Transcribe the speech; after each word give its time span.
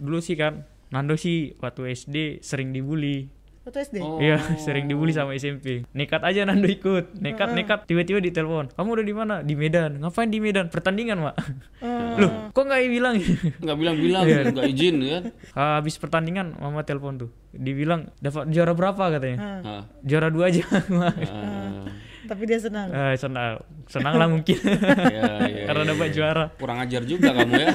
dulu 0.00 0.18
sih 0.18 0.34
kan 0.34 0.64
Nando 0.88 1.14
sih 1.14 1.54
waktu 1.60 1.92
SD 1.92 2.16
sering 2.40 2.72
dibully 2.72 3.28
Waktu 3.60 3.86
SD. 3.86 3.96
Oh. 4.00 4.16
Iya, 4.16 4.40
sering 4.64 4.88
dibully 4.88 5.12
sama 5.12 5.36
SMP. 5.36 5.84
Nekat 5.92 6.24
aja 6.24 6.48
Nando 6.48 6.64
ikut. 6.64 7.12
Nekat, 7.20 7.52
nekat. 7.52 7.84
Tiba-tiba 7.84 8.16
ditelepon. 8.18 8.72
Kamu 8.72 8.88
udah 8.88 9.04
di 9.04 9.12
mana? 9.12 9.34
Di 9.44 9.52
Medan. 9.52 10.00
Ngapain 10.00 10.32
di 10.32 10.40
Medan? 10.40 10.72
Pertandingan, 10.72 11.20
Mak. 11.20 11.36
Loh, 12.16 12.48
kok 12.50 12.64
nggak 12.64 12.80
bilang? 12.88 13.20
Nggak 13.62 13.76
bilang-bilang, 13.76 14.24
Iya. 14.24 14.48
nggak 14.48 14.64
izin 14.66 14.96
kan? 15.04 15.22
Habis 15.52 16.00
pertandingan, 16.00 16.56
Mama 16.56 16.82
telepon 16.82 17.20
tuh. 17.20 17.30
Dibilang 17.52 18.08
dapat 18.16 18.48
juara 18.48 18.72
berapa 18.72 19.04
katanya? 19.12 19.38
Hah. 19.38 19.82
Juara 20.00 20.32
dua 20.32 20.48
aja, 20.48 20.64
Mak. 20.96 21.14
Ah, 21.28 21.84
Tapi 22.26 22.42
dia 22.48 22.58
senang. 22.58 22.88
Eh, 22.88 23.14
senang, 23.14 23.60
senang 23.84 24.16
lah 24.16 24.24
mungkin. 24.26 24.56
ya, 24.56 25.36
ya, 25.44 25.68
Karena 25.68 25.82
ya, 25.84 25.88
dapat 25.92 26.08
ya. 26.08 26.12
juara. 26.16 26.44
Kurang 26.56 26.80
ajar 26.80 27.04
juga 27.04 27.28
kamu 27.36 27.52
ya. 27.54 27.68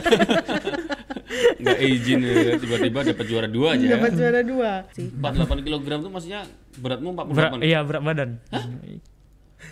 Nggak 1.76 1.92
izin 1.92 2.20
ya, 2.23 2.55
tiba-tiba 2.55 3.00
dapat 3.04 3.26
juara 3.28 3.48
dua 3.52 3.68
aja. 3.76 3.84
ya. 3.84 3.91
Dapat 3.99 4.12
juara 4.16 4.40
dua. 4.41 4.72
Sih. 4.95 5.08
48 5.12 5.66
kg 5.68 5.86
tuh 5.99 6.12
maksudnya 6.12 6.41
beratmu 6.80 7.09
48. 7.12 7.36
Berat, 7.36 7.52
iya 7.59 7.80
berat 7.84 8.02
badan. 8.08 8.30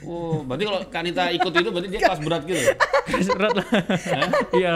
Oh, 0.03 0.41
berarti 0.43 0.63
kalau 0.67 0.79
Kanita 0.89 1.29
ikut 1.31 1.53
itu 1.53 1.69
berarti 1.71 1.89
dia 1.93 2.01
kelas 2.01 2.21
berat 2.25 2.41
gitu. 2.43 2.59
berat 3.39 3.53
lah. 3.55 3.67
Iya. 4.51 4.73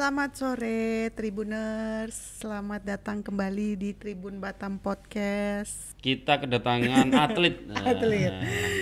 Selamat 0.00 0.32
sore 0.32 1.12
Tribuners. 1.12 2.40
Selamat 2.40 2.80
datang 2.80 3.20
kembali 3.20 3.76
di 3.76 3.92
Tribun 3.92 4.40
Batam 4.40 4.80
Podcast. 4.80 5.92
Kita 6.00 6.40
kedatangan 6.40 7.12
atlet. 7.28 7.68
Nah, 7.68 7.84
Atlet. 7.84 8.32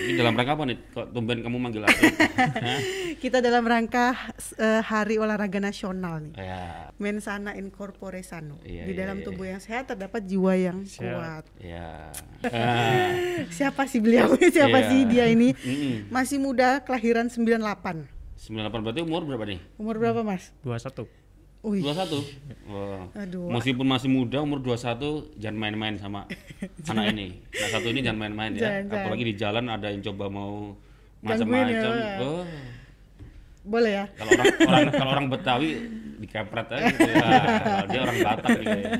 Ini 0.07 0.15
dalam 0.15 0.31
rangka 0.39 0.55
apa 0.55 0.63
nih? 0.63 0.79
Kok 0.79 1.11
tumben 1.11 1.43
kamu 1.43 1.59
manggil 1.59 1.83
atlet? 1.83 2.15
Kita 3.27 3.43
dalam 3.43 3.67
rangka 3.67 4.15
eh, 4.63 4.79
Hari 4.79 5.19
Olahraga 5.19 5.59
Nasional 5.59 6.23
nih. 6.23 6.39
ya, 6.39 6.87
Mensana 7.03 7.51
in 7.51 7.67
corpore 7.67 8.23
sano. 8.23 8.55
Iya, 8.63 8.87
di 8.87 8.95
iya, 8.95 8.99
dalam 9.03 9.19
iya. 9.19 9.25
tubuh 9.27 9.43
yang 9.43 9.59
sehat 9.59 9.91
terdapat 9.91 10.23
jiwa 10.23 10.55
yang 10.55 10.87
Sehat. 10.87 11.03
kuat. 11.19 11.43
ya. 11.59 12.15
Ah, 12.47 13.11
Siapa 13.59 13.91
sih 13.91 13.99
beliau? 13.99 14.39
Siapa 14.39 14.79
Iya. 14.79 14.87
sih 14.87 14.99
dia 15.03 15.27
ini? 15.27 15.51
mm-mm. 15.51 16.15
Masih 16.15 16.39
muda, 16.39 16.79
kelahiran 16.79 17.27
98. 17.27 18.07
98 18.39 18.71
berarti 18.87 19.03
umur 19.03 19.27
berapa 19.27 19.43
nih? 19.51 19.59
Umur 19.75 19.99
berapa, 19.99 20.23
Mas? 20.23 20.55
21. 20.63 21.11
Wih. 21.59 21.83
21. 21.83 22.71
Wah. 22.71 23.03
Aduh. 23.19 23.51
Meskipun 23.51 23.83
masih 23.83 24.07
muda 24.07 24.39
umur 24.39 24.63
21 24.63 25.35
jangan 25.35 25.57
main-main 25.59 25.95
sama 25.99 26.23
anak 26.91 27.05
ini. 27.11 27.43
Nah, 27.51 27.67
satu 27.67 27.87
ini 27.91 27.99
jangan 27.99 28.19
main-main 28.23 28.51
ya. 28.55 28.79
Jangan. 28.79 28.95
Apalagi 28.95 29.23
di 29.27 29.35
jalan 29.35 29.65
ada 29.67 29.87
yang 29.91 29.99
coba 29.99 30.25
mau 30.31 30.71
macam-macam. 31.19 31.91
ya. 31.99 32.15
Oh. 32.23 32.43
Boleh 33.59 33.91
ya? 33.91 34.05
Kalau 34.15 34.31
orang, 34.33 34.47
orang 34.63 34.81
kalau 34.87 35.11
orang 35.11 35.27
Betawi 35.27 35.69
dikepret 36.19 36.67
aja 36.71 36.85
gitu 36.89 37.11
ya. 37.11 37.27
Kalau 37.59 37.87
dia 37.91 37.99
orang 38.07 38.17
Batak 38.23 38.49
gitu 38.55 38.71
ya. 38.79 38.91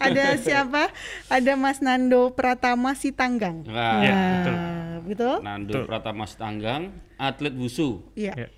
Ada 0.00 0.24
siapa? 0.40 0.82
Ada 1.28 1.52
Mas 1.54 1.78
Nando 1.84 2.32
Pratama 2.32 2.96
Sitanggang. 2.96 3.60
Nah, 3.68 4.00
betul. 4.00 4.56
Nah, 4.56 4.96
betul? 5.04 5.36
Nando 5.44 5.72
Betul. 5.76 5.84
Pratama 5.84 6.24
Tanggang, 6.26 6.82
atlet 7.20 7.52
wusu, 7.52 8.00
Iya. 8.16 8.32
Ya. 8.34 8.48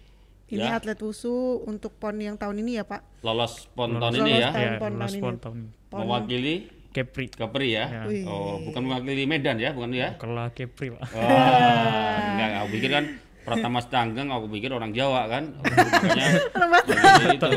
Ini 0.53 0.61
Ya. 0.63 0.77
atlet 0.77 1.01
wusu 1.01 1.33
untuk 1.65 1.97
PON 1.97 2.21
yang 2.21 2.37
tahun 2.37 2.61
ini 2.61 2.77
ya, 2.77 2.85
Pak? 2.85 3.25
lolos 3.25 3.73
pon 3.73 3.97
tahun 3.97 4.13
Lolos 4.13 4.21
ini 4.21 4.33
ya, 4.37 4.49
tahun. 4.51 4.61
Ya, 4.61 4.73
pon 4.77 4.93
lolos 4.93 5.01
tahun 5.01 5.13
ini. 5.13 5.23
pon 5.23 5.37
tahun 5.39 5.57
ini. 5.57 5.71
PON. 5.89 5.99
mewakili 5.99 6.55
Kepri. 6.93 7.27
Kepri 7.27 7.69
ya. 7.73 7.85
Ya. 7.89 8.03
Oh, 8.29 8.61
bukan 8.61 8.83
mewakili 8.85 9.25
Medan 9.25 9.57
ya, 9.57 9.73
bukan 9.73 9.97
ya? 9.97 10.13
Kalau 10.15 10.45
Kepri, 10.53 10.93
Pak. 10.93 11.01
Wah, 11.09 12.17
enggak, 12.29 12.49
aku 12.55 12.69
pikir 12.71 12.91
kan 12.93 13.05
Pratama 13.43 13.81
Tanggang, 13.83 14.29
aku 14.29 14.47
pikir 14.47 14.71
orang 14.71 14.93
Jawa 14.93 15.27
kan, 15.27 15.51
makanya 15.59 16.27
makanya 16.63 17.27
itu. 17.33 17.51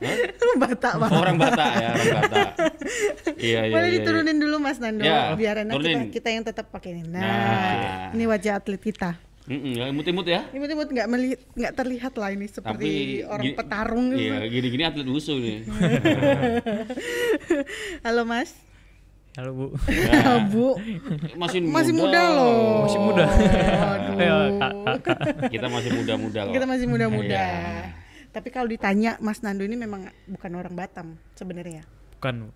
Hah? 0.00 0.16
Batak, 0.56 0.92
Pak. 0.96 1.08
Oh, 1.08 1.20
orang 1.20 1.36
Batak 1.36 1.70
ya, 1.76 1.88
orang 1.92 2.10
Batak. 2.16 2.50
Iya, 3.36 3.60
iya, 3.62 3.74
Boleh 3.74 3.88
iya. 3.88 3.96
diturunin 4.00 4.38
dulu 4.38 4.56
Mas 4.58 4.78
Nando, 4.78 5.02
Ya, 5.02 5.34
biar 5.34 5.60
enak 5.60 5.76
kita 6.08 6.28
yang 6.30 6.42
tetap 6.42 6.66
pakai 6.68 6.94
ini. 6.94 7.04
Nah, 7.04 7.20
Nah. 7.20 8.10
ini 8.10 8.24
wajah 8.24 8.58
atlet 8.58 8.80
kita. 8.80 9.14
Mm-mm, 9.44 9.76
ya, 9.76 9.92
imut-imut 9.92 10.24
ya. 10.24 10.48
Imut-imut 10.56 10.88
nggak 10.88 11.04
melihat 11.04 11.40
nggak 11.52 11.72
terlihat 11.76 12.12
lah 12.16 12.32
ini 12.32 12.46
seperti 12.48 13.20
orang 13.28 13.44
gini- 13.44 13.58
petarung 13.60 14.06
gitu. 14.16 14.24
Iya, 14.24 14.36
gini-gini 14.48 14.82
atlet 14.88 15.04
wusu 15.04 15.36
nih. 15.36 15.68
Halo 18.08 18.24
Mas. 18.24 18.56
Halo, 19.36 19.50
Bu. 19.52 19.66
Bu. 20.48 20.66
Masih 21.36 21.60
muda. 21.60 21.74
Masih 21.76 21.92
muda 21.92 22.20
loh. 22.32 22.88
Masih 22.88 23.00
muda. 23.02 23.24
Aduh. 23.26 24.16
Ayo, 24.16 24.36
Kak, 24.56 24.72
Kak, 24.80 24.98
Kak. 25.04 25.18
Kita 25.50 25.66
masih 25.68 25.90
muda-muda 25.92 26.40
kok. 26.46 26.54
Kita 26.54 26.66
masih 26.70 26.86
muda-muda. 26.86 27.42
Iya. 27.44 27.90
Tapi 28.30 28.48
kalau 28.48 28.70
ditanya 28.70 29.18
Mas 29.18 29.42
Nando 29.44 29.66
ini 29.66 29.76
memang 29.76 30.06
bukan 30.24 30.50
orang 30.54 30.72
Batam 30.72 31.18
sebenarnya. 31.34 31.82
Bukan, 32.16 32.48
Bu. 32.48 32.50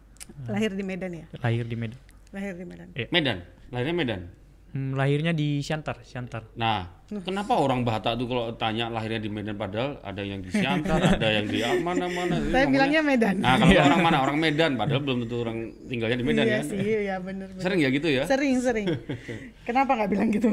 Lahir 0.48 0.72
di 0.72 0.84
Medan 0.86 1.12
ya? 1.12 1.26
lahir 1.42 1.64
di 1.68 1.76
Medan. 1.76 1.98
Lahir 2.32 2.54
di 2.56 2.64
Medan. 2.64 2.88
Medan, 3.10 3.38
lahirnya 3.72 3.96
Medan. 3.96 4.20
Hmm, 4.68 4.92
lahirnya 4.92 5.32
di 5.32 5.64
Siantar, 5.64 6.04
Siantar. 6.04 6.44
Nah, 6.60 7.00
kenapa 7.24 7.56
orang 7.56 7.88
Batak 7.88 8.20
tuh 8.20 8.28
kalau 8.28 8.52
tanya 8.60 8.92
lahirnya 8.92 9.16
di 9.16 9.32
Medan 9.32 9.56
padahal 9.56 9.96
ada 10.04 10.20
yang 10.20 10.44
di 10.44 10.52
Siantar, 10.52 11.00
ada 11.16 11.28
yang 11.40 11.48
di 11.48 11.64
ah, 11.64 11.72
mana-mana. 11.80 12.36
Ini 12.36 12.52
Saya 12.52 12.68
ngomongnya- 12.68 12.68
bilangnya 12.68 13.00
Medan. 13.00 13.36
Nah, 13.40 13.54
kalau 13.56 13.72
orang 13.80 14.02
mana? 14.04 14.16
Orang 14.20 14.36
Medan, 14.36 14.70
padahal 14.76 15.00
belum 15.00 15.18
tentu 15.24 15.36
orang 15.40 15.58
tinggalnya 15.88 16.16
di 16.20 16.26
Medan 16.28 16.44
iya 16.44 16.60
kan. 16.60 16.64
sih, 16.68 16.78
iya 16.84 17.16
bener 17.16 17.48
bener. 17.48 17.62
Sering 17.64 17.80
ya 17.80 17.88
gitu 17.88 18.08
ya? 18.12 18.24
Sering, 18.28 18.56
sering. 18.60 18.88
Kenapa 19.68 19.90
nggak 19.96 20.10
bilang 20.12 20.28
gitu? 20.28 20.50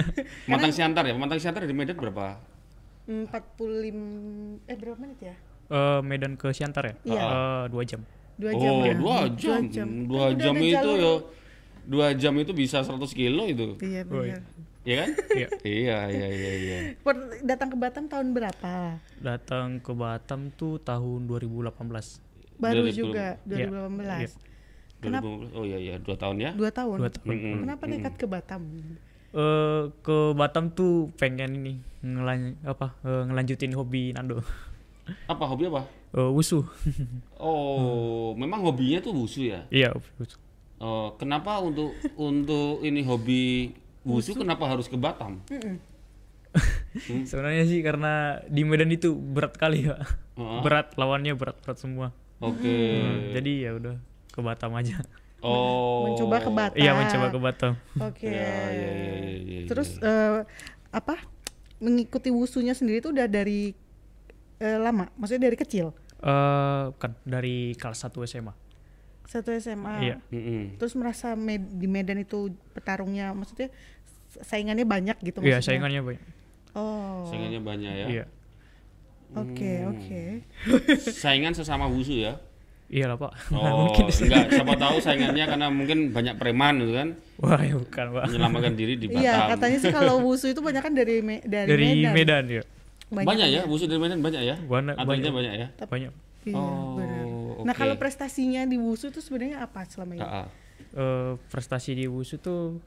Mantang 0.50 0.70
Siantar 0.70 1.02
ya? 1.02 1.14
Mantang 1.18 1.42
Siantar 1.42 1.66
di 1.66 1.74
Medan 1.74 1.98
berapa? 1.98 2.38
45 3.06 4.66
eh 4.66 4.76
berapa 4.78 4.98
menit 4.98 5.18
ya? 5.26 5.34
Eh, 5.74 6.00
Medan 6.06 6.38
ke 6.38 6.54
Siantar 6.54 6.84
ya? 6.86 6.94
Iya. 7.02 7.22
Eh, 7.26 7.64
dua 7.74 7.82
jam. 7.82 8.00
Dua 8.38 8.52
jam 8.54 8.70
oh, 8.70 8.84
ya? 8.86 8.94
dua 8.94 9.16
jam. 9.34 9.88
Dua 10.06 10.22
Kan 10.30 10.38
udah 10.38 10.44
jam 10.44 10.54
ada 10.54 10.62
itu 10.62 10.76
jalur- 10.78 11.02
ya. 11.02 11.14
Dua 11.86 12.10
jam 12.12 12.34
itu 12.34 12.50
bisa 12.50 12.82
100 12.82 12.98
kilo 13.10 13.46
itu. 13.46 13.78
Iya 13.78 14.02
benar. 14.02 14.42
Iya 14.82 14.96
kan? 14.98 15.08
Iya. 15.32 15.48
iya, 15.64 15.98
iya, 16.06 16.26
iya, 16.28 16.52
iya. 16.56 16.78
Per- 16.96 17.42
Datang 17.42 17.70
ke 17.70 17.76
Batam 17.76 18.06
tahun 18.06 18.30
berapa? 18.30 18.98
Datang 19.18 19.78
ke 19.78 19.92
Batam 19.92 20.50
tuh 20.52 20.78
tahun 20.78 21.26
2018. 21.26 21.70
Baru 22.56 22.82
2000. 22.84 22.90
juga 22.92 23.26
Iya, 23.44 23.66
2018. 23.66 24.20
iya. 24.20 24.28
Kenapa? 24.96 25.26
2015. 25.26 25.54
Oh 25.54 25.64
iya, 25.64 25.78
iya. 25.80 25.94
Dua 25.96 26.16
tahun 26.16 26.36
ya? 26.38 26.50
Dua 26.52 26.70
tahun. 26.70 26.96
Dua 26.96 27.10
tahun. 27.12 27.26
Mm-mm. 27.28 27.56
Kenapa 27.62 27.82
nekat 27.84 28.14
ke 28.14 28.26
Batam? 28.26 28.62
Eh, 29.28 29.82
ke 30.00 30.16
Batam 30.32 30.70
tuh 30.70 31.10
pengen 31.14 31.50
ini 31.56 31.72
ngelan 32.00 32.54
apa 32.62 32.94
eh, 33.02 33.22
ngelanjutin 33.26 33.74
hobi 33.74 34.10
Nando. 34.10 34.38
Apa 35.26 35.44
hobi 35.46 35.66
apa? 35.66 35.82
Eh, 36.12 36.30
wusu. 36.30 36.62
Oh, 37.38 38.32
memang 38.34 38.62
hobinya 38.62 38.98
tuh 38.98 39.12
wusu 39.12 39.44
ya? 39.44 39.66
Iya, 39.68 39.92
wusu. 40.16 40.38
Oh, 40.76 41.16
kenapa 41.16 41.56
untuk 41.64 41.96
untuk 42.20 42.84
ini 42.84 43.00
hobi 43.00 43.72
wusu 44.04 44.36
kenapa 44.36 44.68
harus 44.68 44.86
ke 44.92 44.96
Batam? 45.00 45.40
Sebenarnya 47.28 47.64
sih 47.68 47.80
karena 47.80 48.40
di 48.48 48.64
Medan 48.64 48.92
itu 48.92 49.12
berat 49.16 49.56
kali 49.56 49.88
ya. 49.88 50.00
Heeh. 50.36 50.60
Berat 50.64 50.96
lawannya 50.96 51.36
berat-berat 51.36 51.78
semua. 51.80 52.12
Oke. 52.40 53.00
Hmm, 53.00 53.32
jadi 53.36 53.52
ya 53.68 53.70
udah 53.76 53.96
ke 54.32 54.40
Batam 54.44 54.72
aja. 54.76 55.00
Oh. 55.40 56.12
Mencoba 56.12 56.36
ke 56.40 56.50
Batam. 56.52 56.80
Iya, 56.80 56.92
mencoba 56.96 57.26
ke 57.32 57.38
Batam. 57.40 57.72
Oke. 58.00 58.28
Ya, 58.28 58.56
ya, 58.72 58.88
ya, 58.92 58.92
ya, 58.92 59.16
ya, 59.20 59.36
ya. 59.40 59.68
Terus 59.68 59.96
eh, 60.00 60.44
apa? 60.92 61.16
Mengikuti 61.76 62.32
wusunya 62.32 62.72
sendiri 62.72 63.04
itu 63.04 63.12
udah 63.12 63.28
dari 63.28 63.76
eh, 64.60 64.78
lama, 64.80 65.12
maksudnya 65.20 65.52
dari 65.52 65.56
kecil. 65.60 65.92
Eh, 66.20 66.84
kan 66.96 67.12
dari 67.24 67.76
kelas 67.76 68.08
1 68.08 68.16
SMA. 68.24 68.65
Satu 69.26 69.50
SMA. 69.52 69.94
Iya. 70.00 70.16
Mm-mm. 70.28 70.76
Terus 70.76 70.94
merasa 70.94 71.34
med- 71.34 71.66
di 71.68 71.86
Medan 71.86 72.16
itu 72.16 72.46
petarungnya 72.72 73.30
maksudnya 73.30 73.68
saingannya 74.38 74.84
banyak 74.84 75.16
gitu 75.20 75.38
Iya, 75.40 75.58
maksudnya. 75.58 75.66
saingannya 75.66 76.02
banyak. 76.02 76.24
Oh. 76.72 77.24
Saingannya 77.26 77.60
banyak 77.60 77.92
ya. 77.92 78.06
Iya. 78.08 78.24
Oke, 79.34 79.72
oke. 79.84 80.22
Saingan 81.00 81.52
sesama 81.52 81.84
wusu 81.84 82.14
ya. 82.16 82.38
Iya 82.86 83.10
lah, 83.10 83.18
Pak. 83.18 83.50
Oh, 83.50 83.90
enggak, 83.90 84.14
siapa 84.46 84.78
tahu 84.78 85.02
saingannya 85.02 85.42
karena 85.44 85.66
mungkin 85.66 86.14
banyak 86.14 86.38
preman 86.38 86.78
gitu 86.78 86.94
kan, 86.94 87.08
Wah, 87.36 87.58
ya 87.58 87.74
bukan, 87.74 88.06
Pak. 88.14 88.22
menyelamatkan 88.30 88.78
diri 88.78 88.94
di 88.94 89.10
Batam. 89.10 89.18
Iya, 89.18 89.34
katanya 89.50 89.78
sih 89.82 89.90
kalau 89.90 90.22
wusu 90.22 90.46
itu 90.46 90.62
banyak 90.62 90.78
kan 90.78 90.94
dari 90.94 91.18
Me- 91.18 91.42
dari, 91.42 91.66
Dari 91.66 91.86
Medan. 91.98 92.14
Medan, 92.14 92.44
ya. 92.46 92.62
Banyak, 93.08 93.46
ya, 93.50 93.62
wusu 93.66 93.90
dari 93.90 93.98
Medan 93.98 94.22
banyak 94.22 94.38
ya. 94.40 94.54
Banyak, 94.60 94.94
Atletnya 94.94 95.02
banyak. 95.02 95.32
banyak 95.34 95.52
ya. 95.58 95.68
Banyak. 95.82 96.12
Iya, 96.46 96.54
Oh. 96.54 96.94
Oke. 97.66 97.70
Nah, 97.70 97.74
kalau 97.74 97.94
prestasinya 97.98 98.62
di 98.62 98.78
wusu 98.78 99.10
itu 99.10 99.18
sebenarnya 99.18 99.66
apa 99.66 99.82
selama 99.90 100.14
ini? 100.14 100.22
Eh, 100.96 101.32
prestasi 101.50 101.98
di 101.98 102.06
wusu 102.06 102.38
tuh 102.38 102.78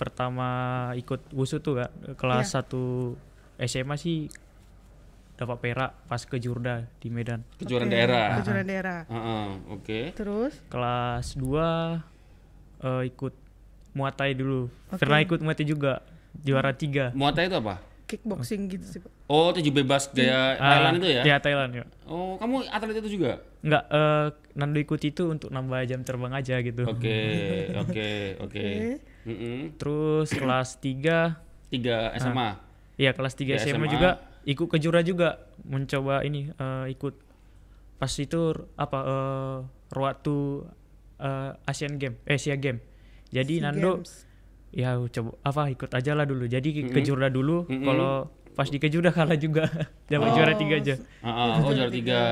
pertama 0.00 0.90
ikut 0.96 1.30
wusu 1.36 1.60
tuh 1.60 1.84
kak 1.84 2.18
kelas 2.18 2.58
1 2.58 3.68
SMA 3.68 3.94
sih 4.00 4.26
dapat 5.38 5.58
perak 5.62 5.90
pas 6.06 6.22
ke 6.22 6.38
Jurda 6.42 6.86
di 6.98 7.10
Medan. 7.10 7.42
Kejuaraan 7.58 7.90
Oke, 7.90 7.94
daerah. 7.94 8.26
Kejuaraan 8.42 8.68
daerah. 8.68 9.00
Ah, 9.06 9.16
ah, 9.16 9.46
Oke. 9.74 10.14
Terus 10.14 10.58
Kelas 10.70 11.34
2 11.38 12.02
eh, 12.82 13.02
ikut 13.10 13.34
Muay 13.92 14.12
Thai 14.14 14.32
dulu. 14.34 14.70
Oke. 14.90 14.98
Pernah 15.02 15.18
ikut 15.22 15.38
Muay 15.42 15.54
Thai 15.54 15.66
juga 15.68 16.02
juara 16.32 16.72
tiga 16.72 17.12
Muay 17.12 17.30
Thai 17.36 17.46
itu 17.46 17.58
apa? 17.60 17.91
Kickboxing 18.12 18.68
gitu 18.68 18.84
sih, 18.84 19.00
Pak. 19.00 19.08
Oh, 19.26 19.48
tinju 19.50 19.72
bebas 19.72 20.12
gaya 20.12 20.60
Ah, 20.60 20.76
Thailand 20.76 20.94
itu 21.00 21.08
ya? 21.08 21.22
Iya 21.24 21.36
Thailand 21.40 21.72
ya. 21.72 21.84
Oh, 22.04 22.36
kamu 22.36 22.68
atlet 22.68 23.00
itu 23.00 23.16
juga? 23.16 23.40
Enggak, 23.64 23.84
eh 23.88 24.26
Nando 24.52 24.76
ikut 24.76 25.00
itu 25.00 25.22
untuk 25.26 25.48
nambah 25.48 25.80
jam 25.88 26.04
terbang 26.04 26.36
aja 26.36 26.60
gitu. 26.60 26.84
Oke, 26.84 27.20
oke, 27.82 28.10
oke. 28.44 28.66
Terus 29.78 30.28
kelas 30.28 30.76
3 30.78 31.72
Tiga 31.72 32.12
SMA. 32.20 32.50
Iya 33.00 33.16
kelas 33.16 33.32
3 33.32 33.48
Di 33.48 33.52
SMA, 33.58 33.80
SMA. 33.80 33.88
juga 33.88 34.10
ikut 34.44 34.68
ke 34.68 34.76
Jura 34.76 35.00
juga 35.00 35.48
mencoba 35.64 36.20
ini 36.20 36.52
eh, 36.52 36.86
ikut 36.92 37.14
pas 37.96 38.12
itu 38.12 38.40
apa 38.76 38.98
eh 39.00 39.58
waktu 39.94 40.36
eh, 41.16 41.50
Asian 41.64 41.96
Game, 41.96 42.20
eh 42.24 42.36
Asia 42.36 42.58
Game. 42.58 42.84
Jadi 43.32 43.56
SEA 43.56 43.64
Nando 43.64 44.04
Games. 44.04 44.28
Ya 44.72 44.96
coba 44.98 45.36
apa 45.42 45.62
ikut 45.68 45.88
aja 45.88 46.12
lah 46.12 46.24
dulu. 46.24 46.44
Jadi 46.44 46.88
ke 46.88 47.00
Jura 47.00 47.28
dulu. 47.28 47.64
Mm-mm. 47.66 47.84
Kalau 47.84 48.12
pas 48.52 48.66
di 48.66 48.76
Kejurda 48.76 49.08
kalah 49.08 49.36
juga 49.36 49.64
dapat 50.12 50.28
Oh, 50.28 50.34
juara 50.34 50.52
tiga 50.54 50.74
aja. 50.76 50.94
Ah, 51.20 51.56
ah, 51.56 51.60
oh, 51.60 51.70
juara 51.70 51.88
tiga. 51.88 52.20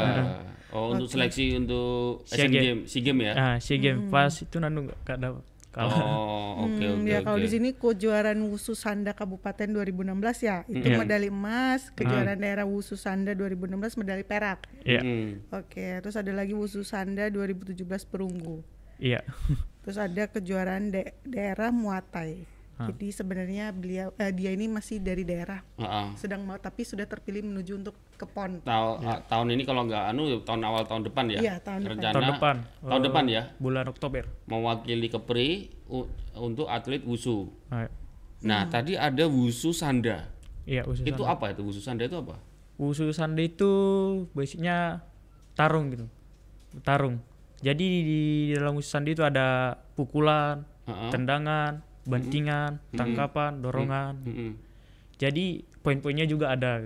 Oh, 0.71 0.95
untuk 0.95 1.11
seleksi 1.11 1.59
untuk 1.59 2.23
SEA 2.25 2.47
Game. 2.47 2.63
Game, 2.63 2.81
SEA 2.87 3.03
Game 3.03 3.21
ya? 3.21 3.33
Ah, 3.35 3.57
SEA 3.59 3.75
Game 3.77 4.07
pas 4.07 4.31
itu 4.31 4.55
Nando 4.55 4.87
nggak 4.87 4.99
nggak 5.03 5.19
dapat 5.19 5.43
kalah. 5.71 5.99
Oh, 5.99 6.63
oke, 6.63 6.79
Hmm, 6.79 7.03
oke, 7.03 7.11
ya 7.11 7.19
kalau 7.21 7.35
oke. 7.35 7.43
di 7.43 7.51
sini 7.51 7.69
kejuaraan 7.73 8.39
Wusu 8.39 8.75
Sanda 8.75 9.11
Kabupaten 9.11 9.67
2016 9.67 10.15
ya, 10.41 10.63
itu 10.69 10.87
Iya. 10.87 10.95
medali 10.97 11.27
emas, 11.27 11.91
kejuaraan 11.91 12.39
daerah 12.39 12.67
Wusu 12.67 12.95
Sanda 12.95 13.35
2016 13.35 13.99
medali 13.99 14.23
perak. 14.23 14.71
Iya, 14.83 15.03
Mm. 15.03 15.51
Oke, 15.51 15.99
terus 15.99 16.15
ada 16.15 16.31
lagi 16.31 16.55
Wusu 16.55 16.83
Sanda 16.83 17.27
2017 17.27 17.75
perunggu. 18.05 18.63
iya. 18.99 19.27
Terus 19.81 19.97
ada 19.97 20.25
kejuaraan 20.29 20.93
da- 20.93 21.15
daerah 21.23 21.71
Muatai. 21.71 22.45
Jadi 22.81 23.13
sebenarnya 23.13 23.77
beliau 23.77 24.09
eh, 24.17 24.33
dia 24.33 24.57
ini 24.57 24.65
masih 24.65 25.05
dari 25.05 25.21
daerah 25.21 25.61
Ah, 25.77 25.85
ah. 25.85 26.07
sedang 26.17 26.49
mau 26.49 26.57
tapi 26.57 26.81
sudah 26.81 27.05
terpilih 27.05 27.45
menuju 27.45 27.77
untuk 27.77 27.93
ke 28.17 28.25
PON. 28.25 28.65
Tahu- 28.65 29.05
ah, 29.05 29.21
tahun 29.21 29.53
ini 29.53 29.69
kalau 29.69 29.85
nggak 29.85 30.01
anu 30.09 30.41
tahun 30.41 30.65
awal 30.65 30.89
tahun 30.89 31.05
depan 31.05 31.29
ya? 31.29 31.41
Iya, 31.45 31.55
tahun 31.61 31.85
depan. 31.85 31.93
Rencana 31.93 32.15
Tahun 32.17 32.31
depan. 32.33 32.57
Tahun 32.81 33.01
eh, 33.01 33.05
depan 33.05 33.25
ya? 33.29 33.43
Bulan 33.61 33.85
Oktober. 33.85 34.25
Mewakili 34.49 35.09
Kepri 35.13 35.49
untuk 36.33 36.73
atlet 36.73 37.05
wusu. 37.05 37.53
Ah, 37.69 37.85
Nah, 38.41 38.65
tadi 38.65 38.97
ada 38.97 39.29
wusu 39.29 39.77
sanda. 39.77 40.33
Iya, 40.65 40.89
usus 40.89 41.05
Itu 41.05 41.29
apa 41.29 41.53
itu 41.53 41.61
wusu 41.61 41.85
sanda 41.85 42.09
itu 42.09 42.17
apa? 42.17 42.41
Wusu 42.81 43.13
Sanda 43.13 43.45
itu 43.45 43.69
basicnya 44.33 45.05
tarung 45.53 45.93
gitu. 45.93 46.09
Tarung. 46.81 47.21
Jadi 47.61 47.87
di 48.01 48.21
dalam 48.57 48.73
Wusu 48.73 48.89
Sanda 48.89 49.13
itu 49.13 49.21
ada 49.21 49.77
pukulan, 49.93 50.65
Heeh. 50.89 51.11
tendangan, 51.13 51.85
bantingan, 52.09 52.81
tangkapan, 52.97 53.61
dorongan. 53.61 54.17
Mm-mm. 54.25 54.53
Jadi 55.21 55.69
poin-poinnya 55.85 56.25
juga 56.25 56.57
ada. 56.57 56.81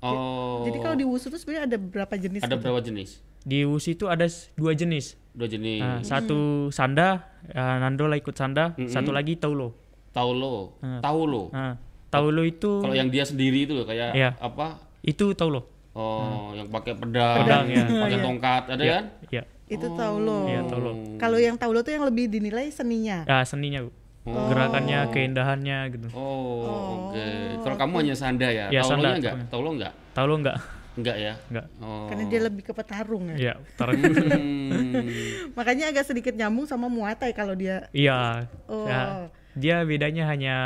Oh. 0.00 0.64
Jadi 0.64 0.78
kalau 0.80 0.96
di 0.96 1.04
Wusu 1.04 1.28
itu 1.28 1.36
sebenarnya 1.36 1.64
ada 1.68 1.76
berapa 1.76 2.14
jenis? 2.16 2.40
ada 2.40 2.56
gitu? 2.56 2.64
berapa 2.64 2.80
jenis? 2.80 3.10
Di 3.44 3.68
Wusu 3.68 3.92
itu 3.92 4.08
ada 4.08 4.24
dua 4.56 4.72
jenis. 4.72 5.20
Dua 5.36 5.44
jenis. 5.44 5.80
Nah, 5.84 6.00
satu 6.00 6.72
sanda, 6.72 7.28
ya, 7.44 7.76
Nando 7.76 8.08
lah 8.08 8.16
ikut 8.16 8.32
sanda, 8.32 8.72
satu 8.88 9.12
lagi 9.12 9.36
taulo. 9.36 9.76
Taulo. 10.16 10.80
Ah. 10.80 11.04
Taulo. 11.04 11.52
Nah, 11.52 11.76
taulo 12.08 12.40
itu 12.48 12.80
Kalau 12.80 12.96
yang 12.96 13.12
dia 13.12 13.28
sendiri 13.28 13.68
itu 13.68 13.76
kayak 13.84 14.16
Iya. 14.16 14.30
apa? 14.40 14.80
itu 15.04 15.36
taulo. 15.36 15.68
Oh, 15.92 16.50
yang 16.56 16.66
pakai 16.72 16.96
pedang, 16.96 17.44
Pedang, 17.44 17.64
ya. 17.70 17.84
pakai 17.86 18.18
tongkat, 18.18 18.62
ada 18.72 18.82
kan? 18.82 19.04
Ya, 19.30 19.44
Itu 19.74 19.86
taulo. 19.98 20.46
Iya, 20.46 20.60
taulo. 20.70 20.92
Kalau 21.18 21.38
yang 21.42 21.56
taulo 21.58 21.82
tuh 21.82 21.92
yang 21.98 22.04
lebih 22.06 22.30
dinilai 22.30 22.70
seninya. 22.70 23.26
ya 23.26 23.42
seninya, 23.42 23.82
Bu. 23.82 23.90
Gerakannya, 24.24 25.12
keindahannya 25.12 25.78
gitu. 25.92 26.08
Oh, 26.16 27.12
oke. 27.12 27.26
Kalau 27.60 27.76
kamu 27.76 27.94
hanya 28.00 28.16
sanda 28.16 28.48
ya? 28.48 28.72
Iya, 28.72 28.80
Taulonya 28.80 28.88
sanda, 28.88 29.08
enggak? 29.20 29.34
taulonya. 29.36 29.46
Taulo 29.52 29.68
enggak? 29.76 29.92
Taulo 30.16 30.34
enggak? 30.40 30.56
Enggak 30.94 31.16
ya? 31.20 31.32
Enggak. 31.52 31.66
Oh. 31.82 32.06
Karena 32.08 32.24
dia 32.30 32.40
lebih 32.40 32.62
ke 32.64 32.72
petarung 32.72 33.24
ya. 33.34 33.36
Iya, 33.36 33.54
tarung. 33.76 34.00
Hmm. 34.00 35.04
Makanya 35.58 35.92
agak 35.92 36.08
sedikit 36.08 36.32
nyambung 36.32 36.64
sama 36.64 36.88
Muay 36.88 37.12
Thai 37.18 37.36
kalau 37.36 37.52
dia 37.52 37.90
Iya. 37.92 38.48
Oh. 38.64 38.88
Ya, 38.88 39.28
dia 39.52 39.76
bedanya 39.84 40.24
hanya 40.30 40.56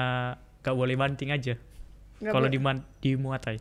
gak 0.62 0.76
boleh 0.78 0.94
banting 0.94 1.34
aja. 1.34 1.58
Kalau 2.22 2.46
di 2.46 2.60
di 3.02 3.10
Muay 3.18 3.40
Thai. 3.42 3.58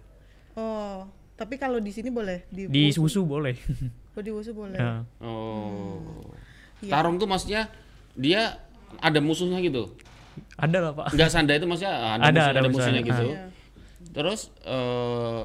Oh, 0.57 1.09
tapi 1.37 1.55
kalau 1.55 1.77
di 1.77 1.89
sini 1.89 2.09
boleh 2.09 2.43
di 2.49 2.65
Di 2.65 2.89
Wusu. 2.89 3.05
susu 3.05 3.21
boleh. 3.23 3.55
Oh, 4.17 4.25
di 4.25 4.33
Wusu 4.33 4.49
boleh. 4.51 4.73
Ya. 4.75 5.05
Oh. 5.21 6.01
Iya. 6.81 6.89
Tarung 6.89 7.15
tuh 7.15 7.29
maksudnya 7.29 7.69
dia 8.17 8.57
ada 8.97 9.21
musuhnya 9.21 9.61
gitu. 9.61 9.93
Ada 10.57 10.77
lah, 10.81 10.91
Pak. 10.91 11.13
Enggak 11.13 11.29
sanda 11.29 11.53
itu 11.53 11.69
maksudnya 11.69 11.93
ada, 12.17 12.25
Ada, 12.25 12.33
musuh, 12.33 12.49
ada 12.49 12.57
ada 12.57 12.61
musuhnya 12.67 12.73
musuhnya. 12.97 13.05
gitu. 13.05 13.25
Iya. 13.29 13.43
Terus 14.11 14.39
eh 14.65 15.41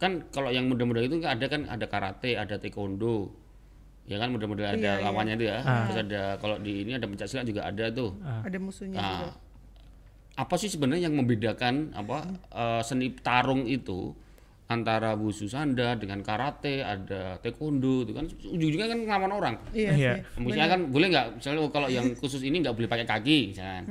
kan 0.00 0.12
kalau 0.28 0.50
yang 0.50 0.66
muda-muda 0.66 0.98
itu 0.98 1.20
kan 1.20 1.38
ada 1.38 1.46
kan 1.46 1.62
ada 1.64 1.86
karate, 1.86 2.34
ada 2.34 2.58
taekwondo. 2.58 3.30
Ya 4.10 4.18
kan 4.18 4.34
mudah-mudahan 4.34 4.74
ada 4.74 4.82
Iya, 4.82 4.92
iya. 4.98 5.04
lawannya 5.06 5.34
itu 5.38 5.46
ya. 5.46 5.58
Ah. 5.62 5.86
Terus 5.86 5.98
ada 6.02 6.22
kalau 6.42 6.56
di 6.58 6.82
ini 6.82 6.98
ada 6.98 7.06
pencak 7.06 7.30
silat 7.30 7.46
juga 7.46 7.62
ada 7.64 7.86
tuh. 7.86 8.18
Ada 8.18 8.58
musuhnya 8.58 8.98
Nah, 8.98 9.06
juga. 9.22 9.30
apa 10.34 10.54
sih 10.56 10.66
sebenarnya 10.66 11.06
yang 11.06 11.14
membedakan 11.14 11.94
apa 11.94 12.26
eh, 12.50 12.82
seni 12.82 13.14
tarung 13.14 13.62
itu 13.64 14.10
antara 14.70 15.18
wusu 15.18 15.50
sanda 15.50 15.98
dengan 15.98 16.22
karate, 16.22 16.78
ada 16.80 17.42
taekwondo 17.42 18.06
itu 18.06 18.14
kan 18.14 18.24
ujung-ujungnya 18.24 18.86
kan 18.86 18.98
ngelawan 19.02 19.32
orang. 19.34 19.54
Iya, 19.74 19.90
Iya. 19.92 20.12
Misalnya 20.38 20.70
kan 20.70 20.80
boleh 20.86 21.06
nggak 21.10 21.26
misalnya 21.36 21.60
kalau 21.68 21.88
yang 21.90 22.06
khusus 22.14 22.38
ini 22.40 22.62
nggak 22.62 22.72
boleh 22.72 22.86
pakai 22.86 23.02
kaki 23.04 23.38
misalnya. 23.50 23.82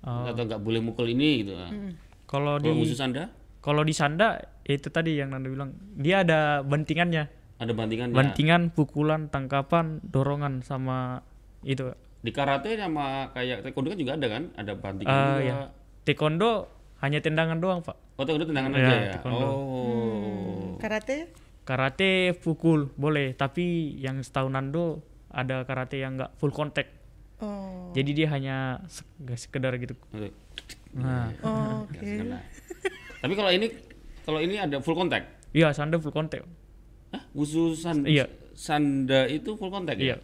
Oh. 0.00 0.24
Atau 0.24 0.48
nggak 0.48 0.58
boleh 0.58 0.80
mukul 0.80 1.06
ini 1.06 1.44
gitu. 1.44 1.52
Kalau 1.54 1.76
Kalau 2.24 2.52
di 2.56 2.72
wusu 2.72 2.96
sanda 2.96 3.28
kalau 3.60 3.80
di 3.80 3.92
sanda 3.92 4.36
itu 4.62 4.88
tadi 4.88 5.16
yang 5.16 5.32
Nando 5.32 5.48
bilang, 5.48 5.72
dia 5.94 6.20
ada 6.20 6.60
bantingannya. 6.60 7.24
ada 7.54 7.72
bantingannya. 7.72 8.12
Bantingan, 8.12 8.62
pukulan, 8.70 9.28
tangkapan, 9.28 10.04
dorongan 10.04 10.60
sama 10.60 11.24
itu. 11.62 11.92
Di 12.20 12.28
karate 12.28 12.76
sama 12.76 13.32
kayak 13.32 13.60
taekwondo 13.62 13.88
kan 13.88 13.98
juga 13.98 14.12
ada 14.16 14.26
kan? 14.26 14.42
Ada 14.52 14.72
bantingan 14.74 15.08
Ah, 15.10 15.24
juga. 15.30 15.44
ya. 15.44 15.56
Taekwondo 16.02 16.50
hanya 17.04 17.20
tendangan 17.20 17.60
doang, 17.60 17.80
Pak. 17.80 18.16
Oh, 18.16 18.24
taekwondo 18.24 18.48
tendangan 18.48 18.72
Ya, 18.72 18.80
aja 18.80 18.94
ya. 18.96 19.12
taekwondo. 19.14 19.46
Oh. 19.46 20.68
Karate? 20.80 21.28
Karate 21.62 22.10
pukul 22.34 22.88
boleh, 22.94 23.32
tapi 23.32 23.64
yang 23.98 24.18
setahu 24.18 24.48
Nando 24.48 25.00
ada 25.28 25.62
karate 25.62 25.98
yang 25.98 26.16
nggak 26.16 26.36
full 26.36 26.50
contact. 26.50 26.88
Oh. 27.38 27.92
Jadi 27.92 28.10
dia 28.14 28.28
hanya 28.30 28.80
nggak 29.18 29.38
sekedar 29.38 29.72
gitu. 29.76 29.92
Oke. 30.10 30.32
Nah, 30.94 31.28
Oh, 31.40 31.84
oke. 31.84 31.98
Kena. 31.98 32.38
Tapi 33.18 33.32
kalau 33.32 33.50
ini 33.50 33.66
kalau 34.22 34.38
ini 34.38 34.56
ada 34.56 34.78
full 34.78 34.94
contact. 34.94 35.26
iya 35.50 35.70
sanda 35.70 35.96
full 35.96 36.10
contact. 36.10 36.46
Hah? 37.10 37.22
Wusu 37.32 37.74
san- 37.74 38.04
Iya. 38.04 38.26
sanda 38.52 39.26
itu 39.26 39.54
full 39.54 39.68
contact 39.68 39.98
ya? 39.98 40.14
Iya. 40.14 40.16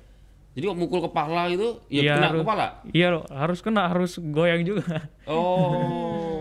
Jadi 0.50 0.64
kok 0.66 0.76
mukul 0.76 1.00
kepala 1.00 1.46
itu 1.46 1.78
ya 1.86 2.00
Iya, 2.00 2.12
kena 2.14 2.26
harus- 2.28 2.42
kepala. 2.42 2.66
Iya 2.90 3.06
loh, 3.08 3.24
harus 3.28 3.58
kena, 3.60 3.82
harus 3.86 4.12
goyang 4.20 4.62
juga. 4.62 5.06
Oh. 5.24 6.36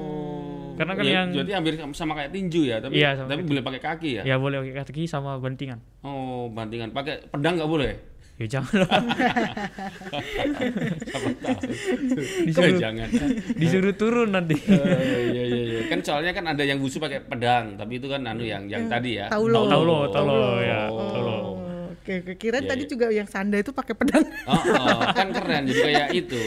Karena 0.79 0.93
kan 0.95 1.03
Ya, 1.03 1.11
yang- 1.19 1.35
jadi 1.35 1.51
hampir 1.53 1.73
sama 1.91 2.15
kayak 2.15 2.31
tinju 2.31 2.61
ya, 2.63 2.79
tapi 2.79 2.95
Iya, 2.95 3.09
sama 3.13 3.27
tapi 3.29 3.43
boleh 3.43 3.59
pakai 3.59 3.81
kaki 3.81 4.09
ya? 4.15 4.23
ya 4.23 4.35
boleh 4.35 4.57
pakai 4.61 4.75
kaki 4.81 5.03
sama 5.05 5.35
bantingan. 5.35 5.83
Oh, 6.01 6.47
bantingan. 6.47 6.89
Pakai 6.89 7.27
pedang 7.27 7.59
nggak 7.59 7.67
boleh? 7.67 7.91
Ya 8.39 8.47
jangan 8.49 8.71
lah. 8.79 8.87
Disuruh- 12.47 12.79
jangan. 12.79 13.07
Disuruh 13.53 13.93
turun 13.93 14.31
nanti. 14.31 14.55
Eh, 14.55 15.23
iya 15.29 15.43
iya 15.45 15.63
iya. 15.65 15.81
Kan 15.87 15.99
soalnya 15.99 16.31
kan 16.31 16.47
ada 16.47 16.63
yang 16.63 16.79
wusu 16.79 16.97
pakai 16.97 17.19
pedang, 17.21 17.75
tapi 17.75 17.99
itu 17.99 18.07
kan 18.07 18.23
anu 18.23 18.43
yang 18.43 18.63
yang 18.65 18.87
tadi 18.87 19.19
ya. 19.19 19.27
Taulo. 19.27 19.67
Taulo, 19.67 19.97
taulo, 20.07 20.39
ya, 20.61 20.87
Oh. 20.87 21.11
taulo. 21.11 21.28
Oke, 22.09 22.33
kira 22.41 22.57
Iya, 22.57 22.73
tadi 22.73 22.83
iya. 22.85 22.89
juga 22.89 23.05
yang 23.13 23.29
sanda 23.29 23.61
itu 23.61 23.69
pakai 23.69 23.93
pedang. 23.93 24.25
Oh, 24.49 24.57
oh, 24.57 25.01
kan 25.17 25.29
keren 25.29 25.69
jadi 25.69 25.81
kayak 25.85 26.07
itu. 26.17 26.41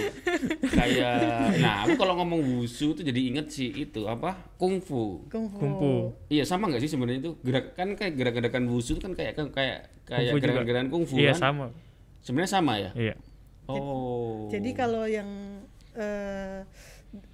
Kayak 0.75 1.23
nah, 1.63 1.87
aku 1.87 1.95
kalau 1.95 2.19
ngomong 2.19 2.43
wusu 2.59 2.99
tuh 2.99 3.07
jadi 3.07 3.31
inget 3.31 3.47
sih 3.47 3.71
itu 3.71 4.11
apa? 4.11 4.35
Kungfu. 4.59 5.31
Kungfu. 5.31 5.63
Kungfu. 5.63 5.93
Iya 6.27 6.43
sama 6.43 6.67
nggak 6.67 6.83
sih 6.83 6.91
sebenarnya 6.91 7.23
itu 7.23 7.39
gerak 7.47 7.79
kan 7.79 7.95
kayak 7.95 8.19
gerak-gerakan 8.19 8.67
wusu 8.75 8.99
itu 8.99 9.03
kan 9.07 9.15
kayak 9.15 9.39
kayak 9.55 9.79
kayak 10.03 10.35
gerakan-gerakan 10.35 10.91
kungfu 10.91 11.15
Iya 11.15 11.39
kan? 11.39 11.55
sama. 11.55 11.67
Sebenarnya 12.27 12.51
sama 12.51 12.73
ya? 12.83 12.91
Iya. 12.99 13.15
Oh. 13.71 14.51
Jadi 14.51 14.75
kalau 14.75 15.07
yang 15.07 15.63
eh, 15.95 16.67